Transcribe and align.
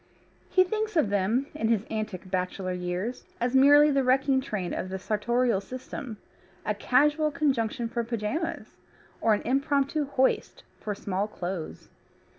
He 0.49 0.63
thinks 0.63 0.95
of 0.97 1.11
them, 1.11 1.45
in 1.53 1.67
his 1.67 1.85
antic 1.91 2.31
bachelor 2.31 2.73
years, 2.73 3.23
as 3.39 3.53
merely 3.55 3.91
the 3.91 4.03
wrecking 4.03 4.41
train 4.41 4.73
of 4.73 4.89
the 4.89 4.97
sartorial 4.97 5.61
system, 5.61 6.17
a 6.65 6.73
casual 6.73 7.29
conjunction 7.29 7.87
for 7.87 8.03
pyjamas, 8.03 8.77
or 9.21 9.35
an 9.35 9.43
impromptu 9.43 10.05
hoist 10.05 10.63
for 10.79 10.95
small 10.95 11.27
clothes. 11.27 11.87